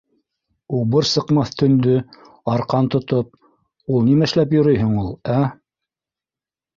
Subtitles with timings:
[0.77, 1.97] Убыр сыҡмаҫ төндө...
[2.53, 3.29] арҡан тотоп...
[3.97, 5.37] ул нимә эшләп йөрөйһөң ул, ә?!